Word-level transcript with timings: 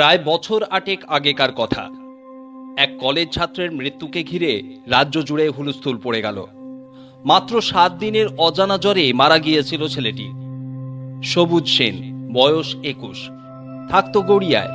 প্রায় 0.00 0.18
বছর 0.24 0.64
আটেক 0.70 1.04
আগেকার 1.08 1.52
কথা। 1.52 1.88
এক 2.76 2.98
কলেজ 3.00 3.32
ছাত্রের 3.32 3.72
মৃত্যুকে 3.72 4.22
ঘিরে 4.22 4.62
রাজ্য 4.86 5.22
জুড়ে 5.22 5.48
হুলস্থুল 5.48 5.98
পড়ে 6.02 6.22
গেল। 6.22 6.46
মাত্র 7.24 7.60
সাত 7.60 7.92
দিনের 7.92 8.26
অজানা 8.38 8.78
জ্বরে 8.78 9.12
মারা 9.12 9.38
গিয়েছিল 9.38 9.88
ছেলেটি। 9.88 10.30
সবুজ 11.24 11.68
সেন, 11.68 12.28
বয়স 12.32 12.76
একুশ, 12.82 13.30
থাকতো 13.90 14.22
গড়িয়ায়, 14.22 14.68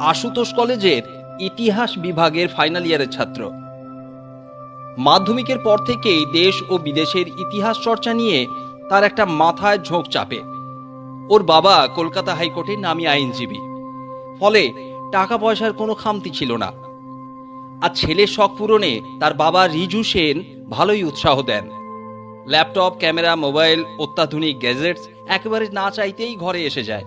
আশুতোষ 0.00 0.54
কলেজের 0.54 1.02
ইতিহাস 1.40 1.98
বিভাগের 1.98 2.48
ফাইনাল 2.48 2.86
ইয়ারের 2.86 3.10
ছাত্র। 3.10 3.50
মাধ্যমিকের 4.98 5.58
পর 5.58 5.78
থেকেই 5.78 6.26
দেশ 6.32 6.62
ও 6.70 6.78
বিদেশের 6.78 7.28
ইতিহাস 7.28 7.76
চর্চা 7.84 8.14
নিয়ে 8.14 8.46
তার 8.88 9.04
একটা 9.04 9.26
মাথায় 9.26 9.78
ঝোঁক 9.78 10.06
চাপে। 10.06 10.40
ওর 11.30 11.42
বাবা 11.42 11.88
কলকাতা 11.94 12.34
হাইকোর্টের 12.34 12.78
নামি 12.78 13.06
আইনজীবী। 13.06 13.75
ফলে 14.40 14.72
টাকা 15.12 15.38
পয়সার 15.38 15.72
কোনো 15.72 15.94
খামতি 15.94 16.30
ছিল 16.30 16.56
না। 16.56 16.72
আর 17.82 17.90
ছেলের 17.94 18.26
শখ 18.26 18.50
পূরণে 18.58 19.00
তার 19.20 19.34
বাবা 19.34 19.66
রিজু 19.66 20.02
সেন 20.02 20.64
ভালোই 20.70 21.04
উৎসাহ 21.04 21.42
দেন। 21.42 21.70
ল্যাপটপ, 22.48 22.94
ক্যামেরা, 22.98 23.36
মোবাইল, 23.36 23.84
অত্যাধুনিক 23.98 24.58
গ্যাজেটস 24.58 25.08
একেবারে 25.28 25.66
না 25.72 25.90
চাইতেই 25.90 26.36
ঘরে 26.36 26.64
এসে 26.64 26.84
যায়। 26.84 27.04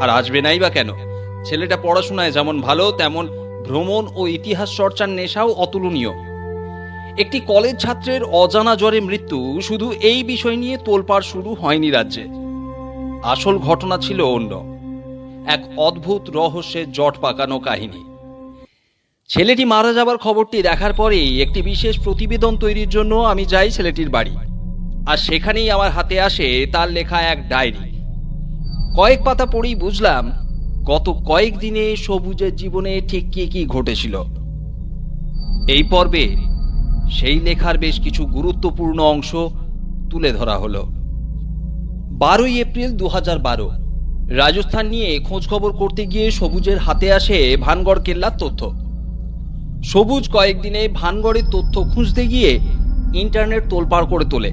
আর 0.00 0.08
আসবে 0.08 0.42
নাই 0.42 0.58
বা 0.58 0.70
কেন? 0.70 0.88
ছেলেটা 1.44 1.76
পড়াশোনায় 1.76 2.32
যেমন 2.32 2.60
ভালো, 2.60 2.92
তেমন 2.92 3.28
ভ্রমণ 3.66 4.06
ও 4.16 4.26
ইতিহাস 4.26 4.76
চর্চার 4.76 5.08
নেশাও 5.08 5.52
অতুলনীয়। 5.52 6.10
একটি 7.18 7.40
কলেজ 7.40 7.78
ছাত্রের 7.78 8.24
অজানা 8.24 8.76
জ্বরে 8.76 9.00
মৃত্যু 9.00 9.60
শুধু 9.60 9.92
এই 9.92 10.22
বিষয় 10.22 10.56
নিয়ে 10.56 10.76
তোলপাড় 10.76 11.22
শুরু 11.22 11.54
হয়নি 11.54 11.90
রাজ্যে। 11.90 12.24
আসল 13.22 13.58
ঘটনা 13.58 13.98
ছিল 13.98 14.22
অন্য। 14.22 14.75
এক 15.46 15.64
অদ্ভুত 15.76 16.30
রহস্যের 16.30 16.92
জট 16.92 17.18
পাকানো 17.20 17.58
কাহিনী। 17.58 18.04
ছেলেটি 19.28 19.64
মারা 19.64 19.92
যাবার 19.92 20.18
খবরটি 20.18 20.62
দেখার 20.62 20.92
পরেই 20.92 21.42
একটি 21.42 21.62
বিশেষ 21.62 22.00
প্রতিবেদন 22.04 22.56
তৈরির 22.56 22.88
জন্য 22.88 23.14
আমি 23.14 23.44
যাই 23.44 23.70
ছেলেটির 23.70 24.10
বাড়ি। 24.10 24.36
আর 25.06 25.16
সেখানেই 25.16 25.70
আমার 25.70 25.90
হাতে 25.90 26.20
আসে 26.20 26.66
তার 26.72 26.90
লেখা 26.90 27.22
এক 27.22 27.48
ডায়েরি। 27.48 28.00
কয়েক 28.96 29.24
পাতা 29.24 29.46
পড়েই 29.46 29.74
বুঝলাম, 29.74 30.32
গত 30.84 31.22
কয়েক 31.26 31.58
দিনে 31.58 31.96
সবুজের 31.96 32.56
জীবনে 32.56 33.00
ঠিক 33.08 33.30
কি 33.32 33.46
কি 33.46 33.66
ঘটেছিল। 33.66 34.22
এই 35.68 35.82
পর্বে 35.82 36.36
সেই 37.10 37.40
লেখার 37.40 37.78
বেশ 37.78 38.00
কিছু 38.00 38.24
গুরুত্বপূর্ণ 38.24 39.00
অংশ 39.00 39.34
তুলে 40.10 40.32
ধরা 40.32 40.58
হলো। 40.58 40.86
বারোই 42.18 42.60
এপ্রিল 42.60 42.96
দু 42.96 43.08
বারো। 43.42 43.85
রাজস্থান 44.30 44.86
নিয়ে 44.86 45.18
খোঁজখবর 45.18 45.72
করতে 45.72 46.06
গিয়ে 46.06 46.30
সবুজের 46.30 46.78
হাতে 46.78 47.12
আসে 47.12 47.56
ভানগড় 47.56 48.00
কেল্লার 48.04 48.30
তথ্য। 48.38 48.72
সবুজ 49.84 50.28
কয়েকদিনে 50.28 50.88
ভানগড়ের 50.88 51.44
তথ্য 51.50 51.84
খুঁজতে 51.94 52.26
গিয়ে 52.26 52.60
ইন্টারনেট 53.14 53.68
তোলপাড় 53.68 54.06
করে 54.06 54.24
তোলে। 54.24 54.52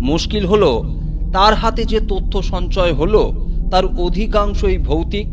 মুশকিল 0.00 0.46
হলো, 0.46 0.84
তার 1.32 1.54
হাতে 1.54 1.84
যে 1.84 2.00
তথ্য 2.00 2.42
সঞ্চয় 2.42 2.92
হলো, 2.92 3.46
তার 3.70 3.84
অধিকাংশই 3.84 4.78
ভৌতিক 4.78 5.26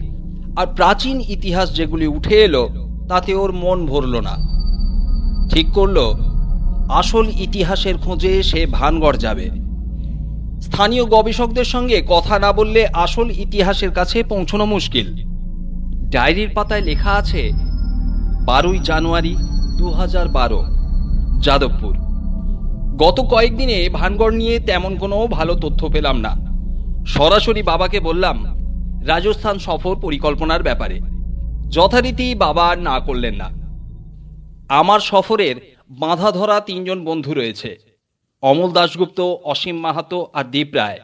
আর 0.57 0.67
প্রাচীন 0.67 1.21
ইতিহাস 1.21 1.75
যেগুলি 1.75 2.07
উঠে 2.07 2.43
এলো, 2.43 2.69
তাতে 3.09 3.33
ওর 3.33 3.51
মন 3.51 3.85
ভরল 3.85 4.19
না। 4.19 4.37
ঠিক 5.49 5.71
করল, 5.71 6.13
আসল 6.89 7.27
ইতিহাসের 7.39 7.97
খোঁজে 7.97 8.43
সে 8.43 8.65
ভানগড় 8.65 9.17
যাবে। 9.17 9.58
স্থানীয় 10.61 11.05
গবেষকদের 11.05 11.63
সঙ্গে 11.63 12.03
কথা 12.07 12.39
না 12.39 12.53
বললে 12.53 12.87
আসল 12.87 13.31
ইতিহাসের 13.31 13.91
কাছে 13.91 14.23
পৌঁছানো 14.23 14.65
মুশকিল। 14.65 15.07
ডায়েরির 16.09 16.49
পাতায় 16.55 16.81
লেখা 16.81 17.11
আছে, 17.11 17.51
বারোই 18.45 18.79
জানুয়ারি 18.79 19.35
দু 19.77 19.89
হাজার 19.89 20.27
বারো, 20.27 20.63
যাদবপুর। 21.39 21.95
গত 22.97 23.19
কয়েকদিনে 23.19 23.89
ভানগড় 23.89 24.35
নিয়ে 24.37 24.59
তেমন 24.59 24.97
কোনো 24.97 25.27
ভালো 25.27 25.55
তথ্য 25.55 25.89
পেলাম 25.89 26.17
না। 26.19 26.35
সরাসরি 27.07 27.61
বাবাকে 27.63 27.99
বললাম, 27.99 28.37
রাজস্থান 29.07 29.59
সফর 29.59 29.95
পরিকল্পনার 29.95 30.63
ব্যাপারে। 30.63 30.99
যথারীতি 31.69 32.35
বাবা 32.35 32.75
না 32.75 32.99
করলেন 32.99 33.35
না। 33.35 33.49
আমার 34.69 34.99
সফরের 34.99 35.55
বাঁধা 35.89 36.31
ধরা 36.31 36.59
তিনজন 36.59 37.05
বন্ধু 37.05 37.33
রয়েছে। 37.33 37.88
অমল 38.43 38.69
দাশগুপ্ত, 38.71 39.19
অসীম 39.51 39.77
মাহাতো 39.85 40.19
আর 40.33 40.45
দীপ 40.53 40.69
রায়। 40.75 40.99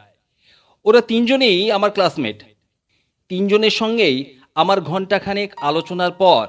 ওরা 0.85 1.01
তিনজনেই 1.01 1.59
আমার 1.71 1.91
ক্লাসমেট 1.91 2.37
তিনজনের 3.31 3.75
সঙ্গেই 3.81 4.17
আমার 4.55 4.79
ঘন্টাখানেক 4.81 5.49
আলোচনার 5.69 6.13
পর 6.23 6.45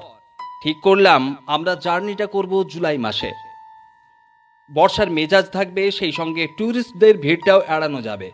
ঠিক 0.63 0.77
করলাম, 0.83 1.21
আমরা 1.47 1.73
জার্নিটা 1.85 2.27
করব 2.35 2.53
জুলাই 2.63 2.97
মাসে। 2.97 3.31
বর্ষার 4.71 5.09
মেজাজ 5.09 5.45
থাকবে, 5.51 5.83
সেই 5.91 6.11
সঙ্গে 6.11 6.43
ট্যুরিস্টদের 6.57 7.15
ভিড়টাও 7.17 7.61
এড়ানো 7.75 7.99
যাবে। 8.01 8.29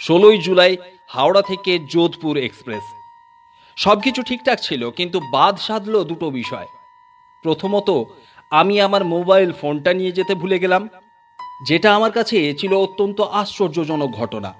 ষোলোই 0.00 0.38
জুলাই 0.38 0.72
হাওড়া 1.08 1.42
থেকে 1.42 1.72
যোধপুর 1.92 2.34
এক্সপ্রেস 2.38 2.84
সবকিছু 3.76 4.20
ঠিকঠাক 4.22 4.58
ছিল, 4.60 4.82
কিন্তু 4.90 5.18
বাদ 5.34 5.54
সাধল 5.66 5.94
দুটো 6.10 6.26
বিষয়। 6.30 6.68
প্রথমত 7.44 7.88
আমি 8.52 8.80
আমার 8.80 9.04
মোবাইল 9.04 9.52
ফোনটা 9.52 9.92
নিয়ে 9.92 10.12
যেতে 10.12 10.34
ভুলে 10.34 10.58
গেলাম, 10.58 10.88
যেটা 11.68 11.94
আমার 11.94 12.12
কাছে 12.12 12.54
ছিল 12.54 12.72
অত্যন্ত 12.74 13.20
আশ্চর্যজনক 13.20 14.10
ঘটনা। 14.10 14.54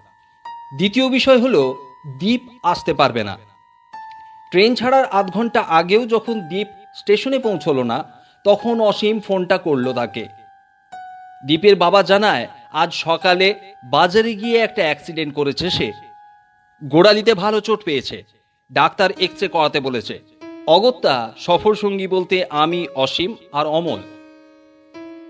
দ্বিতীয় 0.77 1.09
বিষয় 1.09 1.39
হলো, 1.39 1.77
দ্বীপ 2.19 2.41
আসতে 2.63 2.95
পারবে 2.95 3.25
না। 3.25 3.39
ট্রেন 4.51 4.75
ছাড়ার 4.75 5.05
আধ 5.05 5.31
ঘণ্টা 5.31 5.61
আগেও 5.61 6.07
যখন 6.07 6.41
দ্বীপ 6.41 6.69
স্টেশনে 6.95 7.39
পৌঁছলো 7.39 7.83
না, 7.83 8.05
তখন 8.45 8.81
অসীম 8.81 9.21
ফোনটা 9.21 9.59
করল 9.59 9.93
তাকে। 9.93 10.27
দ্বীপের 11.47 11.77
বাবা 11.77 12.03
জানায়, 12.03 12.49
আজ 12.73 12.93
সকালে 12.93 13.55
বাজারে 13.85 14.35
গিয়ে 14.35 14.59
একটা 14.59 14.83
অ্যাক্সিডেন্ট 14.83 15.35
করেছে 15.35 15.71
সে। 15.71 15.93
গোড়ালিতে 16.85 17.35
ভালো 17.35 17.61
চোট 17.61 17.85
পেয়েছে। 17.85 18.25
ডাক্তার 18.73 19.11
এক্স 19.21 19.43
রে 19.43 19.49
করাতে 19.49 19.81
বলেছে। 19.81 20.38
অগত্যা 20.69 21.35
সফর 21.39 21.75
সঙ্গী 21.75 22.07
বলতে 22.07 22.45
আমি, 22.51 22.87
অসীম 22.95 23.37
আর 23.53 23.67
অমল। 23.67 23.99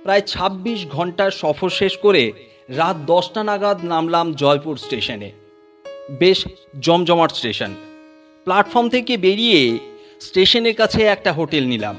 প্রায় 0.03 0.21
২৬ 0.21 0.87
ঘণ্টার 0.87 1.31
সফর 1.31 1.71
শেষ 1.71 1.97
করে 1.97 2.33
রাত 2.69 2.97
দশটা 3.07 3.45
নাগাদ 3.45 3.85
নামলাম 3.85 4.33
জয়পুর 4.33 4.77
স্টেশনে। 4.77 5.33
বেশ 6.11 6.47
জমজমাট 6.81 7.33
স্টেশন। 7.33 7.75
প্ল্যাটফর্ম 8.45 8.89
থেকে 8.89 9.17
বেরিয়ে 9.17 9.79
স্টেশনের 10.21 10.75
কাছে 10.75 11.03
একটা 11.03 11.33
হোটেল 11.33 11.67
নিলাম। 11.67 11.97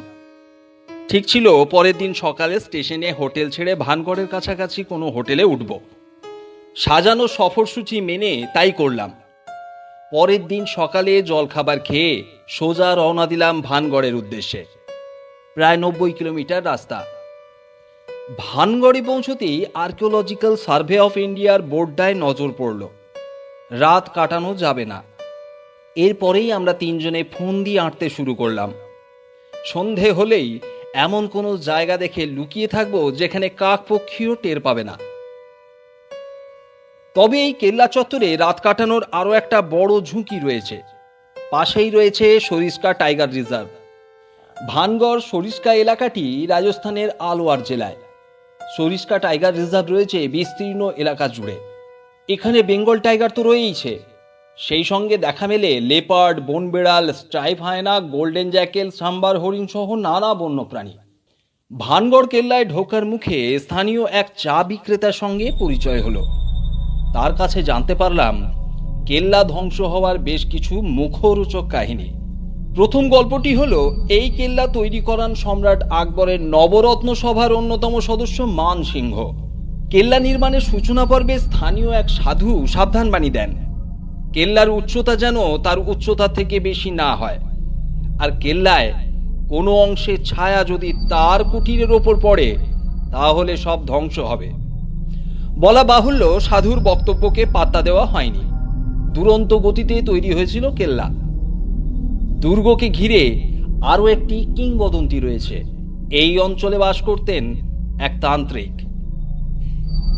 ঠিক 1.09 1.25
ছিল 1.25 1.65
পরের 1.65 1.97
দিন 1.97 2.13
সকালে 2.13 2.59
স্টেশনে 2.59 3.11
হোটেল 3.11 3.49
ছেড়ে 3.49 3.75
ভানগড়ের 3.75 4.27
কাছাকাছি 4.27 4.83
কোনো 4.83 5.09
হোটেলে 5.09 5.43
উঠব। 5.43 5.79
সাজানো 6.75 7.27
সফরসূচি 7.27 8.01
মেনে 8.01 8.45
তাই 8.53 8.71
করলাম। 8.71 9.11
পরের 10.11 10.47
দিন 10.47 10.65
সকালে 10.65 11.21
জলখাবার 11.21 11.79
খেয়ে 11.79 12.23
সোজা 12.47 12.95
রওনা 12.95 13.25
দিলাম 13.25 13.61
ভানগড়ের 13.61 14.15
উদ্দেশ্যে। 14.15 14.65
প্রায় 15.55 15.77
নব্বই 15.77 16.11
কিলোমিটার 16.11 16.65
রাস্তা। 16.65 17.05
ভানগড়ে 18.37 19.01
পৌঁছতেই 19.01 19.65
আর্কিওলজিক্যাল 19.73 20.55
সার্ভে 20.55 20.99
অফ 20.99 21.17
ইন্ডিয়ার 21.17 21.61
বোর্ডটায় 21.61 22.13
নজর 22.13 22.49
পড়ল। 22.57 22.87
রাত 23.71 24.09
কাটানো 24.15 24.55
যাবে 24.55 24.85
না। 24.85 25.03
এরপরেই 25.95 26.51
আমরা 26.51 26.73
তিনজনে 26.73 27.23
ফোন 27.23 27.63
দিয়ে 27.63 27.79
আঁটতে 27.79 28.09
শুরু 28.09 28.33
করলাম। 28.35 28.73
সন্ধে 29.65 30.11
হলেই 30.11 30.59
এমন 30.93 31.27
কোনো 31.27 31.57
জায়গা 31.57 31.97
দেখে 31.97 32.25
লুকিয়ে 32.25 32.67
থাকব 32.67 33.11
যেখানে 33.11 33.49
কাক 33.49 33.79
পক্ষীও 33.89 34.35
টের 34.35 34.59
পাবে 34.59 34.83
না। 34.83 34.99
তবে 37.21 37.41
এই 37.41 37.53
কেল্লা 37.53 37.87
চত্বরে 37.87 38.37
রাত 38.37 38.59
কাটানোর 38.59 39.05
আরও 39.11 39.31
একটা 39.31 39.61
বড় 39.61 40.01
ঝুঁকি 40.01 40.39
রয়েছে। 40.39 40.81
পাশেই 41.51 41.89
রয়েছে 41.89 42.39
সরিস্কা 42.39 42.93
টাইগার 42.93 43.33
রিজার্ভ। 43.33 43.67
ভানগড় 44.69 45.19
সরিস্কা 45.19 45.73
এলাকাটি 45.73 46.45
রাজস্থানের 46.45 47.09
আলোয়ার 47.19 47.63
জেলায়। 47.63 47.95
সরিস্কা 48.77 49.19
টাইগার 49.19 49.57
রিজার্ভ 49.57 49.91
রয়েছে 49.91 50.27
বিস্তীর্ণ 50.27 50.91
এলাকা 50.97 51.27
জুড়ে। 51.27 51.55
এখানে 52.29 52.63
বেঙ্গল 52.63 52.99
টাইগার 52.99 53.29
তো 53.29 53.43
রয়েইছে। 53.43 53.99
সেই 54.57 54.83
সঙ্গে 54.83 55.17
দেখা 55.17 55.47
মেলে 55.47 55.79
leopard, 55.79 56.39
বনবেড়াল, 56.39 57.13
stripe 57.13 57.61
hyena, 57.61 57.99
golden 57.99 58.49
jackal, 58.49 58.91
sambar, 58.91 59.39
হরিণ 59.39 59.67
সহ 59.67 59.95
নানা 59.95 60.33
বন্যপ্রাণী। 60.33 60.97
ভানগড় 61.77 62.27
কেল্লায় 62.27 62.65
ঢোকার 62.65 63.05
মুখে 63.05 63.59
স্থানীয় 63.59 64.05
এক 64.05 64.27
চা 64.37 64.63
বিক্রেতার 64.63 65.11
সঙ্গে 65.11 65.51
পরিচয় 65.59 66.01
হলো। 66.01 66.38
তার 67.13 67.33
কাছে 67.33 67.63
জানতে 67.63 67.95
পারলাম, 67.95 68.35
কেল্লা 69.05 69.43
ধ্বংস 69.43 69.81
হওয়ার 69.81 70.17
বেশ 70.17 70.45
কিছু 70.45 70.81
মুখরোচক 70.81 71.67
কাহিনী। 71.69 72.09
প্রথম 72.75 73.09
গল্পটি 73.09 73.55
হল, 73.55 74.05
এই 74.09 74.29
কেল্লা 74.29 74.67
তৈরি 74.67 74.99
করান 74.99 75.35
সম্রাট 75.35 75.83
আকবরের 75.89 76.41
নবরত্ন 76.41 77.15
সভার 77.15 77.53
অন্যতম 77.53 77.99
সদস্য 77.99 78.41
মান 78.41 78.83
সিংহ। 78.83 79.31
কেল্লা 79.89 80.19
নির্মাণের 80.19 80.61
সূচনা 80.61 81.05
পর্বে 81.05 81.39
স্থানীয় 81.39 81.91
এক 81.91 82.09
সাধু 82.09 82.67
সাবধানবাণী 82.67 83.29
দেন। 83.29 83.51
কেল্লার 84.33 84.69
উচ্চতা 84.69 85.15
যেন 85.15 85.57
তার 85.57 85.79
উচ্চতা 85.79 86.27
থেকে 86.27 86.59
বেশি 86.59 86.91
না 86.91 87.15
হয়। 87.15 87.39
আর 88.19 88.31
কেল্লায় 88.39 88.93
কোনো 89.49 89.71
অংশে 89.75 90.17
ছায়া 90.17 90.63
যদি 90.63 90.93
তার 91.09 91.43
কুটিরের 91.43 91.91
ওপর 91.91 92.19
পড়ে, 92.21 92.57
তাহলে 93.11 93.57
সব 93.57 93.87
ধ্বংস 93.87 94.19
হবে। 94.19 94.68
বলা 95.59 95.83
বাহুল্য 95.83 96.39
সাধুর 96.39 96.79
বক্তব্যকে 96.79 97.45
পাত্তা 97.45 97.81
দেওয়া 97.81 98.05
হয়নি। 98.05 98.41
দুরন্ত 99.13 99.53
গতিতে 99.53 100.01
তৈরি 100.01 100.33
হয়েছিল 100.33 100.71
কেল্লা। 100.71 101.03
দুর্গকে 102.41 102.89
ঘিরে 102.89 103.51
আরও 103.81 104.07
একটি 104.07 104.47
কিংবদন্তি 104.55 105.19
রয়েছে। 105.19 105.63
এই 106.11 106.39
অঞ্চলে 106.39 106.77
বাস 106.77 107.01
করতেন 107.01 107.55
এক 107.99 108.21
তান্ত্রিক। 108.21 108.71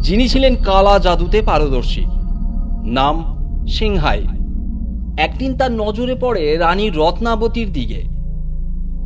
যিনি 0.01 0.29
ছিলেন 0.29 0.55
কালা 0.55 0.99
জাদুতে 0.99 1.41
পারদর্শী। 1.41 2.05
নাম 2.85 3.37
সিংহাই। 3.67 4.23
একদিন 5.17 5.57
তার 5.57 5.71
নজরে 5.71 6.15
পড়ে 6.15 6.57
রানী 6.57 6.89
রত্নাবতীর 6.89 7.73
দিকে। 7.73 8.03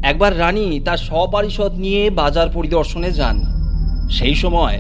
একবার 0.04 0.40
রানী 0.40 0.80
তার 0.86 0.98
সপারিষদ 0.98 1.72
নিয়ে 1.76 2.10
বাজার 2.10 2.50
পরিদর্শনে 2.50 3.12
যান। 3.12 3.42
সেই 4.10 4.36
সময় 4.36 4.80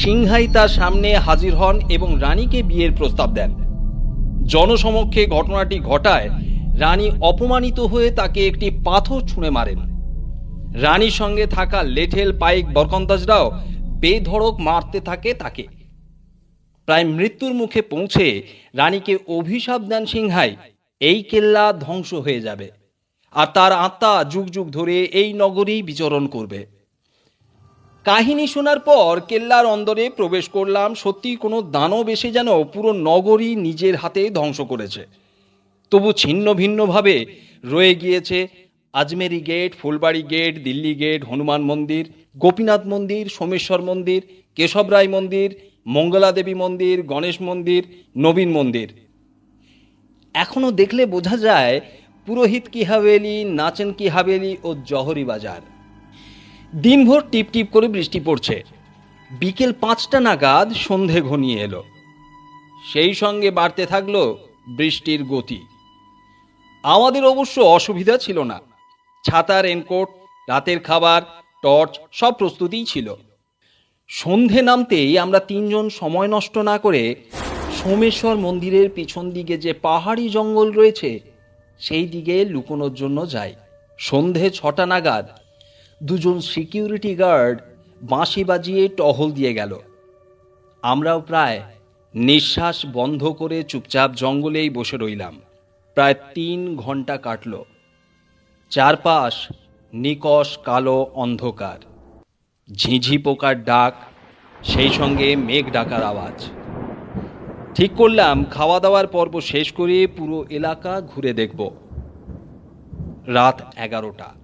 সিংহাই 0.00 0.48
তার 0.48 0.68
সামনে 0.68 1.16
হাজির 1.16 1.54
হন 1.54 1.80
এবং 1.90 2.20
রানীকে 2.20 2.62
বিয়ের 2.62 2.92
প্রস্তাব 2.96 3.34
দেন। 3.34 3.50
জনসমক্ষে 4.44 5.26
ঘটনাটি 5.26 5.78
ঘটায়, 5.78 6.30
রানী 6.78 7.10
অপমানিত 7.20 7.80
হয়ে 7.80 8.10
তাকে 8.10 8.46
একটি 8.46 8.70
পাথর 8.84 9.20
ছুঁড়ে 9.20 9.50
মারেন। 9.50 9.78
রানীর 10.82 11.10
সঙ্গে 11.10 11.46
থাকা 11.46 11.82
লেঠেল 11.82 12.38
পাইক 12.38 12.72
বরকন্দাজরাও 12.72 13.52
বেধড়ক 14.00 14.60
মারতে 14.60 15.00
থাকে 15.00 15.34
তাকে। 15.34 15.66
প্রায় 16.86 17.04
মৃত্যুর 17.04 17.54
মুখে 17.54 17.82
পৌঁছে 17.82 18.42
রানীকে 18.74 19.18
অভিশাপ 19.26 19.80
দেন 19.80 20.06
সিংহাই, 20.06 20.56
এই 21.00 21.22
কেল্লা 21.22 21.72
ধ্বংস 21.72 22.14
হয়ে 22.14 22.40
যাবে। 22.40 22.70
আর 23.32 23.46
তার 23.54 23.72
আত্মা 23.72 24.24
যুগ 24.24 24.46
যুগ 24.46 24.70
ধরে 24.70 25.04
এই 25.04 25.32
নগরেই 25.32 25.82
বিচরণ 25.82 26.26
করবে। 26.26 26.81
কাহিনী 28.04 28.46
শোনার 28.46 28.80
পর 28.80 29.10
কেল্লার 29.28 29.66
অন্দরে 29.66 30.10
প্রবেশ 30.10 30.48
করলাম। 30.48 30.94
সত্যি 30.94 31.30
কোনো 31.36 31.58
দানব 31.62 32.06
এসে 32.08 32.28
যেন 32.32 32.48
পুরো 32.64 32.92
নগরী 32.92 33.50
নিজের 33.56 33.96
হাতে 33.96 34.22
ধ্বংস 34.30 34.60
করেছে। 34.60 35.02
তবু 35.90 36.08
ছিন্ন 36.12 36.46
ভিন্নভাবে 36.54 37.16
রয়ে 37.64 37.94
গিয়েছে 37.94 38.38
Ajmeri 38.94 39.40
gate, 39.40 39.70
Phulbari 39.80 40.22
gate, 40.22 40.54
Delhi 40.64 40.94
gate, 40.94 41.20
Hanuman 41.24 41.62
মন্দির, 41.62 42.04
গোপীনাথ 42.38 42.82
মন্দির, 42.86 43.24
সোমেশ্বর 43.28 43.80
মন্দির, 43.80 44.20
কেশব 44.56 44.86
রায় 44.90 45.08
মন্দির, 45.08 45.48
মঙ্গলা 45.86 46.32
দেবী 46.32 46.54
মন্দির, 46.54 46.96
গণেশ 47.02 47.36
মন্দির, 47.42 47.82
নবীন 48.16 48.50
মন্দির। 48.52 48.88
এখনও 50.34 50.70
দেখলে 50.70 51.02
বোঝা 51.06 51.36
যায় 51.36 51.76
পুরোহিত 52.26 52.64
কি 52.68 52.82
হাভেলি, 52.82 53.36
নাচেন 53.58 53.92
কি 53.92 54.06
হাভেলি 54.08 54.52
ও 54.62 54.70
জহরি 54.86 55.24
বাজার। 55.24 55.71
দিনভর 56.80 57.22
টিপ 57.30 57.46
টিপ 57.52 57.68
করে 57.72 57.88
বৃষ্টি 57.88 58.20
পড়ছে। 58.20 58.64
বিকেল 59.30 59.72
পাঁচটা 59.72 60.20
নাগাদ 60.20 60.72
সন্ধে 60.72 61.20
ঘনিয়ে 61.20 61.60
এলো। 61.60 61.84
সেই 62.92 63.14
সঙ্গে 63.14 63.50
বাড়তে 63.50 63.86
থাকল 63.86 64.36
বৃষ্টির 64.76 65.24
গতি। 65.24 65.60
আমাদের 66.82 67.24
অবশ্য 67.24 67.60
অসুবিধা 67.60 68.18
ছিল 68.18 68.42
না। 68.42 68.60
ছাতা, 69.26 69.62
রেনকোট, 69.62 70.08
রাতের 70.48 70.80
খাবার, 70.80 71.22
টর্চ 71.62 71.98
সব 72.12 72.32
প্রস্তুতিই 72.32 72.84
ছিল। 72.84 73.14
সন্ধে 74.08 74.62
নামতেই 74.62 75.18
আমরা 75.18 75.38
তিনজন 75.38 75.88
সময় 75.88 76.28
নষ্ট 76.28 76.58
না 76.58 76.78
করে 76.78 77.14
সোমেশ্বর 77.82 78.36
মন্দিরের 78.36 78.90
পিছন 78.90 79.30
দিকে 79.30 79.56
যে 79.56 79.72
পাহাড়ি 79.72 80.28
জঙ্গল 80.28 80.72
রয়েছে, 80.72 81.20
সেই 81.78 82.06
দিকে 82.08 82.44
লুকোনোর 82.44 82.94
জন্য 82.94 83.30
যাই। 83.30 83.54
সন্ধে 83.98 84.50
ছটা 84.50 84.86
নাগাদ 84.86 85.28
দুজন 86.02 86.40
সিকিউরিটি 86.40 87.14
গার্ড 87.14 87.60
বাঁশি 88.02 88.44
বাজিয়ে 88.44 88.88
টহল 88.88 89.32
দিয়ে 89.32 89.54
গেল। 89.54 89.78
আমরাও 90.82 91.20
প্রায় 91.20 91.60
নিঃশ্বাস 92.14 92.86
বন্ধ 92.92 93.26
করে 93.26 93.62
চুপচাপ 93.62 94.14
জঙ্গলেই 94.14 94.70
বসে 94.70 94.96
রইলাম। 94.96 95.40
প্রায় 95.94 96.14
তিন 96.34 96.76
ঘণ্টা 96.76 97.16
কাটল। 97.16 97.62
চারপাশ 98.70 99.52
নিকশ 99.92 100.58
কালো 100.64 101.10
অন্ধকার। 101.14 101.78
ঝিঝি 102.74 103.18
পোকার 103.18 103.64
ডাক, 103.64 103.94
সেই 104.62 104.90
সঙ্গে 104.90 105.36
মেঘ 105.36 105.70
ডাকার 105.70 106.02
আওয়াজ। 106.02 106.46
ঠিক 107.74 107.90
করলাম 107.92 108.44
খাওয়া 108.44 108.80
দাওয়ার 108.80 109.06
পর্ব 109.06 109.40
শেষ 109.40 109.72
করে 109.72 110.06
পুরো 110.06 110.44
এলাকা 110.50 111.00
ঘুরে 111.00 111.32
দেখব। 111.32 111.70
রাত 113.26 113.74
এগারোটা। 113.76 114.41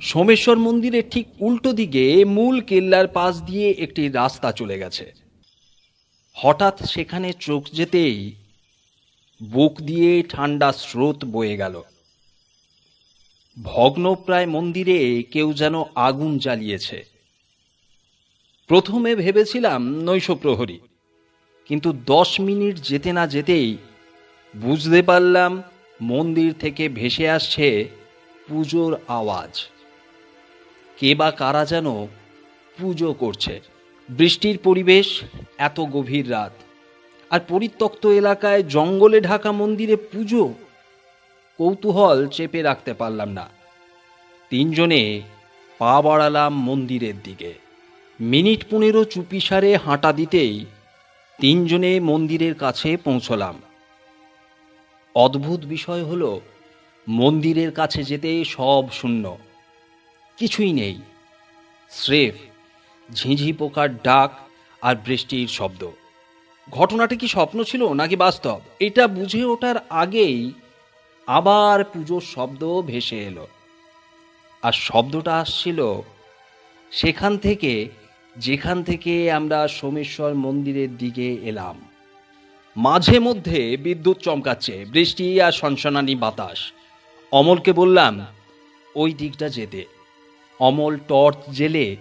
সোমেশ্বর 0.00 0.56
মন্দিরের 0.58 1.06
ঠিক 1.10 1.26
উল্টো 1.40 1.72
দিকে 1.72 2.24
মূল 2.24 2.56
কেল্লার 2.60 3.08
পাশ 3.08 3.34
দিয়ে 3.42 3.70
একটি 3.84 4.02
রাস্তা 4.08 4.52
চলে 4.52 4.76
গেছে। 4.78 5.06
হঠাৎ 6.36 6.76
সেখানে 6.84 7.32
চোখ 7.40 7.62
যেতেই 7.72 8.18
বুক 9.40 9.74
দিয়ে 9.80 10.22
ঠান্ডা 10.28 10.72
স্রোত 10.72 11.18
বয়ে 11.24 11.56
গেল। 11.56 11.74
ভগ্নপ্রায় 13.56 14.46
মন্দিরে 14.46 15.22
কেউ 15.22 15.48
যেন 15.52 15.74
আগুন 15.94 16.38
জ্বালিয়েছে। 16.38 16.98
প্রথমে 18.70 19.10
ভেবেছিলাম 19.14 19.80
নৈশ 20.06 20.30
প্রহরী, 20.42 20.78
কিন্তু 21.70 21.88
দশ 21.92 22.30
মিনিট 22.40 22.76
যেতে 22.82 23.12
না 23.12 23.24
যেতেই 23.26 23.76
বুঝতে 24.54 25.00
পারলাম 25.02 25.62
মন্দির 26.02 26.50
থেকে 26.58 26.84
ভেসে 26.88 27.26
আসছে 27.28 27.66
পুজোর 28.48 28.92
আওয়াজ। 29.08 29.54
কে 31.00 31.14
বা 31.14 31.30
কারা 31.30 31.64
যেন 31.64 32.06
পুজো 32.78 33.12
করছে। 33.12 33.60
বৃষ্টির 34.08 34.58
পরিবেশ 34.58 35.20
এত 35.58 35.80
গভীর 35.80 36.30
রাত। 36.30 36.52
আর 37.30 37.40
পরিত্যক্ত 37.48 38.06
এলাকায় 38.06 38.62
জঙ্গলে 38.62 39.20
ঢাকা 39.20 39.52
মন্দিরে 39.52 39.96
পুজো, 39.96 40.54
কৌতূহল 41.58 42.28
চেপে 42.28 42.62
রাখতে 42.62 42.94
পারলাম 42.94 43.28
না। 43.28 43.48
তিনজনে 44.50 45.20
পা 45.78 46.02
বাড়ালাম 46.02 46.62
মন্দিরের 46.62 47.14
দিকে। 47.24 47.54
মিনিট 48.20 48.64
পনেরো 48.70 49.04
চুপিসারে 49.04 49.76
হাঁটা 49.76 50.12
দিতেই 50.12 50.64
তিনজনে 51.38 52.00
মন্দিরের 52.00 52.54
কাছে 52.54 52.96
পৌঁছলাম। 52.96 53.62
অদ্ভুত 55.14 55.60
বিষয় 55.64 56.04
হলো, 56.04 56.40
মন্দিরের 57.08 57.72
কাছে 57.72 58.04
যেতে 58.04 58.44
সব 58.44 58.84
শূন্য। 58.92 59.38
কিছুই 60.40 60.72
নেই। 60.72 60.96
স্রেফ 61.90 62.34
ঝিঝি 63.14 63.52
পোকার 63.52 63.96
ডাক 63.96 64.30
আর 64.82 64.94
বৃষ্টির 65.04 65.48
শব্দ। 65.48 65.82
ঘটনাটা 66.70 67.14
কি 67.16 67.28
স্বপ্ন 67.28 67.64
ছিল 67.64 67.82
নাকি 67.92 68.16
বাস্তব? 68.16 68.60
এটা 68.80 69.08
বুঝে 69.08 69.44
ওঠার 69.44 69.76
আগেই 69.90 70.52
আবার 71.26 71.84
পুজোর 71.84 72.20
শব্দ 72.20 72.62
ভেসে 72.86 73.18
এলো। 73.18 73.46
আর 74.62 74.72
শব্দটা 74.72 75.32
আসছিল 75.38 75.80
সেখান 76.90 77.38
থেকে, 77.38 77.88
যেখান 78.36 78.82
থেকে 78.82 79.32
আমরা 79.32 79.68
সোমেশ্বর 79.68 80.34
মন্দিরের 80.34 80.96
দিকে 80.96 81.28
এলাম। 81.42 81.76
মাঝে 82.76 83.18
মধ্যে 83.18 83.76
বিদ্যুৎ 83.76 84.18
চমকাচ্ছে, 84.18 84.84
বৃষ্টি 84.84 85.40
আর 85.40 85.52
সনসনানি 85.52 86.14
বাতাস। 86.14 86.72
অমলকে 87.32 87.72
বললাম, 87.72 88.26
ওই 88.94 89.10
দিকটা 89.12 89.48
যেতে। 89.48 89.99
অমল 90.60 90.98
টর্চ 91.08 91.50
জেলে 91.50 91.96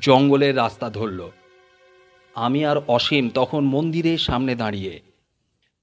জঙ্গলের 0.00 0.56
রাস্তা 0.56 0.90
ধরল। 0.90 1.30
আমি 2.34 2.64
আর 2.64 2.76
অসীম 2.88 3.30
তখন 3.34 3.64
মন্দিরের 3.64 4.18
সামনে 4.18 4.54
দাঁড়িয়ে 4.54 5.00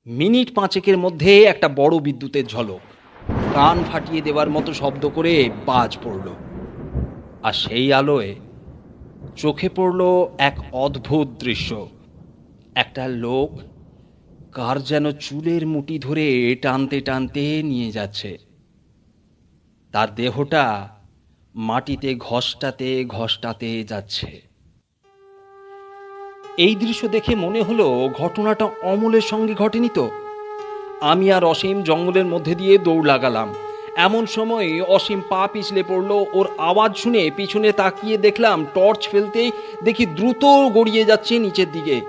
মিনিট 0.06 0.56
পাঁচেকের 0.56 0.98
মধ্যে 0.98 1.44
একটা 1.44 1.68
বড় 1.70 2.00
বিদ্যুতের 2.00 2.46
ঝলক 2.48 2.80
কান 3.54 3.84
ফাটিয়ে 3.84 4.22
দেওয়ার 4.22 4.50
মতো 4.50 4.74
শব্দ 4.74 5.10
করে 5.16 5.50
বাজ 5.66 5.98
পড়ল। 6.04 6.28
আর 7.44 7.54
সেই 7.54 7.94
আলোয় 7.94 8.36
চোখে 9.36 9.70
পড়ল 9.70 10.02
এক 10.38 10.60
অদ্ভুত 10.72 11.28
দৃশ্য। 11.28 11.90
একটা 12.76 13.08
লোক 13.08 13.50
কার 14.52 14.82
যেন 14.84 15.12
চুলের 15.12 15.68
মুটি 15.68 16.00
ধরে 16.00 16.56
টানতে 16.62 17.02
টানতে 17.02 17.64
নিয়ে 17.64 17.92
যাচ্ছে। 17.92 18.38
তার 19.92 20.16
দেহটা 20.16 20.90
মাটিতে, 21.56 22.16
ঘষ্টাতে 22.16 23.06
ঘষ্টাতে 23.06 23.84
যাচ্ছে। 23.84 24.42
এই 26.58 26.76
দৃশ্য 26.76 27.08
দেখে 27.08 27.36
মনে 27.36 27.62
হলো 27.62 28.10
ঘটনাটা 28.18 28.70
অমলের 28.82 29.22
সঙ্গে 29.22 29.54
ঘটেনি 29.54 29.90
তো। 29.94 30.10
আমি 31.02 31.32
আর 31.32 31.44
অসীম 31.44 31.84
জঙ্গলের 31.84 32.26
মধ্যে 32.26 32.56
দিয়ে 32.56 32.78
দৌড় 32.78 33.08
লাগালাম। 33.08 33.54
এমন 33.96 34.26
সময় 34.26 34.82
অসীম 34.82 35.22
পা 35.30 35.48
পিছলে 35.54 35.84
পড়ল, 35.88 36.26
ওর 36.34 36.48
আওয়াজ 36.58 36.98
শুনে 36.98 37.32
পিছনে 37.36 37.72
তাকিয়ে 37.72 38.18
দেখলাম 38.18 38.66
টর্চ 38.74 39.08
ফেলতেই 39.08 39.52
দেখি 39.84 40.06
দ্রুত 40.06 40.46
গড়িয়ে 40.46 41.06
যাচ্ছে 41.06 41.40
নিচের 41.40 41.72
দিকে। 41.72 42.02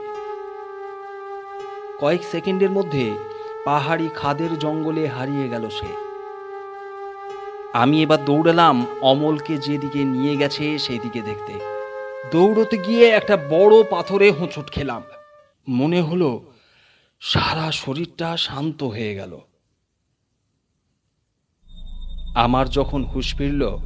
কয়েক 2.00 2.24
সেকেন্ডের 2.24 2.70
মধ্যে 2.70 3.14
পাহাড়ি 3.64 4.08
খাদের 4.14 4.58
জঙ্গলে 4.58 5.08
হারিয়ে 5.08 5.48
গেল 5.48 5.68
সে। 5.68 6.03
আমি 7.74 8.02
এবার 8.02 8.24
দৌড়ালাম, 8.24 8.86
অমলকে 9.00 9.56
যেদিকে 9.56 10.04
নিয়ে 10.04 10.36
গেছে 10.36 10.78
সেই 10.78 10.98
দিকে 10.98 11.22
দেখতে। 11.22 11.52
দৌড়তে 12.32 12.78
গিয়ে 12.78 13.08
একটা 13.08 13.36
বড় 13.36 13.82
পাথরে 13.90 14.30
হোঁচট 14.30 14.70
খেলাম। 14.70 15.02
মনে 15.68 16.00
হলো 16.00 16.52
সারা 17.20 17.72
শরীরটা 17.72 18.36
শান্ত 18.36 18.82
হয়ে 18.82 19.14
গেল। 19.14 19.38
আমার 22.34 22.68
যখন 22.68 23.04
হুঁশ 23.04 23.34
ফিরল, 23.34 23.76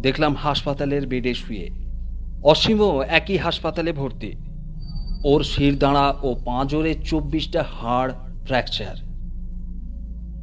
দেখলাম 0.00 0.34
হাসপাতালের 0.34 1.06
বেডে 1.06 1.34
শুয়ে। 1.34 1.70
অসীমও 2.44 3.02
একই 3.02 3.36
হাসপাতালে 3.36 3.92
ভর্তি। 3.92 4.32
ওর 5.24 5.42
শিরদাঁড়া 5.42 6.14
ও 6.22 6.34
পাঁজরে 6.44 6.94
চব্বিশটা 6.94 7.62
হাড় 7.62 8.12
ফ্র্যাকচার 8.44 8.96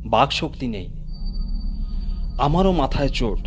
বাকশক্তি 0.05 0.67
নেই। 0.67 1.00
আমারও 2.37 2.71
মাথায় 2.71 3.09
চোট। 3.09 3.39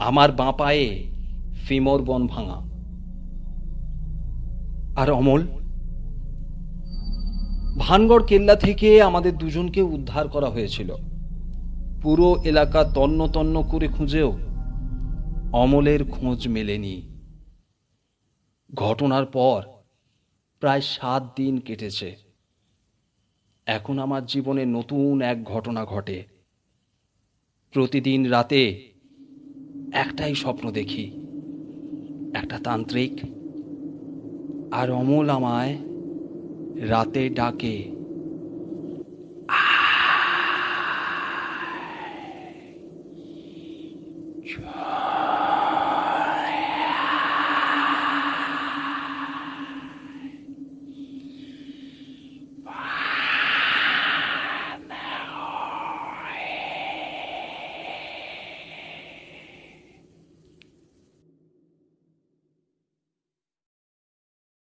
আমার 0.00 0.32
বাঁ 0.32 0.52
পায়ে 0.52 1.10
ফিমর 1.54 2.02
বন 2.02 2.26
ভাঙা। 2.26 2.70
আর 5.00 5.10
অমল, 5.10 5.46
ভানগড় 7.78 8.26
কেল্লা 8.26 8.56
থেকে 8.56 9.02
আমাদের 9.02 9.38
দুজনকে 9.38 9.82
উদ্ধার 9.82 10.28
করা 10.28 10.46
হয়েছিল। 10.46 10.94
পুরো 12.02 12.36
এলাকা 12.44 12.84
তন্ন 12.84 13.26
তন্ন 13.26 13.62
করে 13.62 13.88
খুঁজেও 13.88 14.38
অমলের 15.52 16.04
খোঁজ 16.04 16.48
মেলেনি। 16.48 17.02
ঘটনার 18.74 19.26
পর 19.26 19.62
প্রায় 20.60 20.80
সাত 20.80 21.32
দিন 21.36 21.58
কেটেছে। 21.58 22.16
এখন 23.66 23.98
আমার 23.98 24.26
জীবনে 24.26 24.66
নতুন 24.66 25.22
এক 25.22 25.44
ঘটনা 25.44 25.84
ঘটে। 25.84 26.39
প্রতিদিন 27.72 28.30
রাতে 28.30 28.90
একটাই 29.92 30.34
স্বপ্ন 30.34 30.70
দেখি। 30.70 31.10
একটা 32.34 32.58
তান্ত্রিক 32.58 33.12
আর 34.70 34.90
অমল 34.90 35.30
আমায় 35.30 35.78
রাতে 36.88 37.30
ডাকে। 37.30 37.90
আ 39.48 39.56